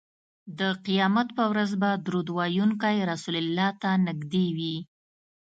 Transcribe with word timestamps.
د 0.59 0.61
قیامت 0.85 1.27
په 1.37 1.43
ورځ 1.51 1.71
به 1.81 1.89
درود 2.05 2.27
ویونکی 2.37 2.97
رسول 3.11 3.35
الله 3.43 3.67
ته 3.81 3.89
نږدې 4.07 4.45
وي 4.57 4.77